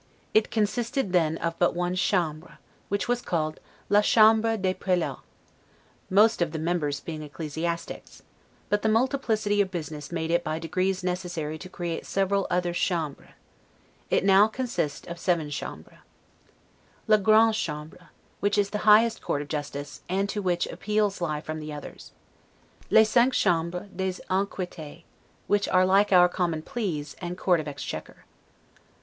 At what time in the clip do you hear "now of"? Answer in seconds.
15.05-15.19